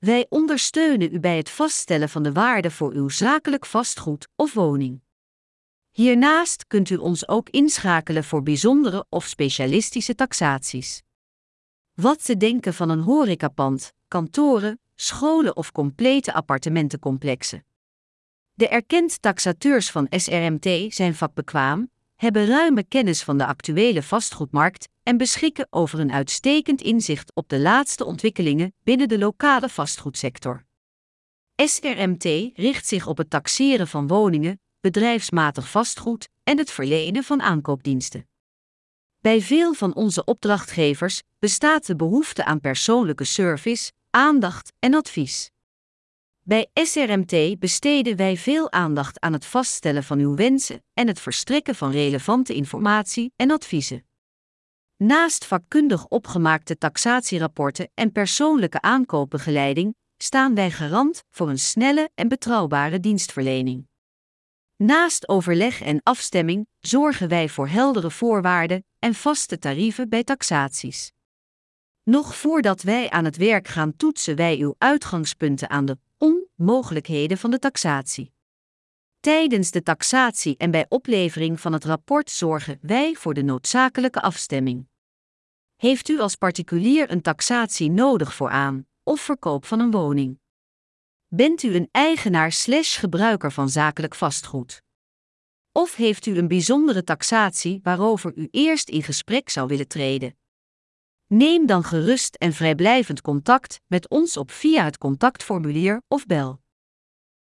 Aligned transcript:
Wij 0.00 0.26
ondersteunen 0.28 1.14
u 1.14 1.20
bij 1.20 1.36
het 1.36 1.50
vaststellen 1.50 2.08
van 2.08 2.22
de 2.22 2.32
waarde 2.32 2.70
voor 2.70 2.92
uw 2.92 3.08
zakelijk 3.08 3.66
vastgoed 3.66 4.28
of 4.36 4.54
woning. 4.54 5.00
Hiernaast 5.90 6.66
kunt 6.66 6.90
u 6.90 6.96
ons 6.96 7.28
ook 7.28 7.48
inschakelen 7.48 8.24
voor 8.24 8.42
bijzondere 8.42 9.06
of 9.08 9.26
specialistische 9.26 10.14
taxaties. 10.14 11.02
Wat 11.94 12.24
te 12.24 12.36
denken 12.36 12.74
van 12.74 12.88
een 12.88 13.00
horecapand, 13.00 13.92
kantoren, 14.08 14.80
scholen 14.94 15.56
of 15.56 15.72
complete 15.72 16.32
appartementencomplexen. 16.32 17.64
De 18.54 18.68
erkend 18.68 19.22
taxateurs 19.22 19.90
van 19.90 20.06
SRMT 20.10 20.94
zijn 20.94 21.14
vakbekwaam, 21.14 21.90
hebben 22.20 22.46
ruime 22.46 22.82
kennis 22.84 23.22
van 23.22 23.38
de 23.38 23.46
actuele 23.46 24.02
vastgoedmarkt 24.02 24.88
en 25.02 25.16
beschikken 25.16 25.66
over 25.70 25.98
een 25.98 26.12
uitstekend 26.12 26.82
inzicht 26.82 27.34
op 27.34 27.48
de 27.48 27.58
laatste 27.58 28.04
ontwikkelingen 28.04 28.74
binnen 28.82 29.08
de 29.08 29.18
lokale 29.18 29.68
vastgoedsector. 29.68 30.64
SRMT 31.56 32.24
richt 32.54 32.86
zich 32.86 33.06
op 33.06 33.16
het 33.16 33.30
taxeren 33.30 33.88
van 33.88 34.06
woningen, 34.06 34.60
bedrijfsmatig 34.80 35.70
vastgoed 35.70 36.28
en 36.44 36.58
het 36.58 36.70
verlenen 36.70 37.24
van 37.24 37.42
aankoopdiensten. 37.42 38.28
Bij 39.20 39.40
veel 39.40 39.74
van 39.74 39.94
onze 39.94 40.24
opdrachtgevers 40.24 41.22
bestaat 41.38 41.86
de 41.86 41.96
behoefte 41.96 42.44
aan 42.44 42.60
persoonlijke 42.60 43.24
service, 43.24 43.92
aandacht 44.10 44.72
en 44.78 44.94
advies. 44.94 45.50
Bij 46.50 46.70
SRMT 46.74 47.58
besteden 47.58 48.16
wij 48.16 48.36
veel 48.36 48.72
aandacht 48.72 49.20
aan 49.20 49.32
het 49.32 49.44
vaststellen 49.44 50.04
van 50.04 50.18
uw 50.18 50.34
wensen 50.34 50.84
en 50.94 51.06
het 51.06 51.20
verstrekken 51.20 51.74
van 51.74 51.90
relevante 51.90 52.54
informatie 52.54 53.32
en 53.36 53.50
adviezen. 53.50 54.06
Naast 54.96 55.44
vakkundig 55.44 56.06
opgemaakte 56.06 56.78
taxatierapporten 56.78 57.90
en 57.94 58.12
persoonlijke 58.12 58.80
aankoopbegeleiding 58.80 59.94
staan 60.16 60.54
wij 60.54 60.70
garant 60.70 61.22
voor 61.30 61.48
een 61.48 61.58
snelle 61.58 62.10
en 62.14 62.28
betrouwbare 62.28 63.00
dienstverlening. 63.00 63.88
Naast 64.76 65.28
overleg 65.28 65.80
en 65.80 66.00
afstemming 66.02 66.66
zorgen 66.80 67.28
wij 67.28 67.48
voor 67.48 67.68
heldere 67.68 68.10
voorwaarden 68.10 68.84
en 68.98 69.14
vaste 69.14 69.58
tarieven 69.58 70.08
bij 70.08 70.24
taxaties. 70.24 71.12
Nog 72.02 72.36
voordat 72.36 72.82
wij 72.82 73.10
aan 73.10 73.24
het 73.24 73.36
werk 73.36 73.68
gaan, 73.68 73.96
toetsen 73.96 74.36
wij 74.36 74.58
uw 74.58 74.74
uitgangspunten 74.78 75.70
aan 75.70 75.84
de 75.84 75.98
onmogelijkheden 76.60 77.38
van 77.38 77.50
de 77.50 77.58
taxatie. 77.58 78.32
Tijdens 79.20 79.70
de 79.70 79.82
taxatie 79.82 80.56
en 80.56 80.70
bij 80.70 80.86
oplevering 80.88 81.60
van 81.60 81.72
het 81.72 81.84
rapport 81.84 82.30
zorgen 82.30 82.78
wij 82.82 83.14
voor 83.14 83.34
de 83.34 83.42
noodzakelijke 83.42 84.20
afstemming. 84.20 84.88
Heeft 85.76 86.08
u 86.08 86.20
als 86.20 86.36
particulier 86.36 87.10
een 87.10 87.22
taxatie 87.22 87.90
nodig 87.90 88.34
voor 88.34 88.50
aan- 88.50 88.86
of 89.02 89.20
verkoop 89.20 89.64
van 89.64 89.80
een 89.80 89.90
woning? 89.90 90.40
Bent 91.26 91.62
u 91.62 91.74
een 91.74 91.88
eigenaar/gebruiker 91.90 93.52
van 93.52 93.68
zakelijk 93.68 94.14
vastgoed? 94.14 94.82
Of 95.72 95.94
heeft 95.94 96.26
u 96.26 96.38
een 96.38 96.48
bijzondere 96.48 97.04
taxatie 97.04 97.80
waarover 97.82 98.32
u 98.36 98.48
eerst 98.50 98.88
in 98.88 99.02
gesprek 99.02 99.48
zou 99.48 99.68
willen 99.68 99.88
treden? 99.88 100.39
Neem 101.32 101.66
dan 101.66 101.84
gerust 101.84 102.34
en 102.34 102.52
vrijblijvend 102.52 103.20
contact 103.20 103.80
met 103.86 104.08
ons 104.08 104.36
op 104.36 104.50
via 104.50 104.84
het 104.84 104.98
contactformulier 104.98 106.02
of 106.08 106.26
bel. 106.26 106.59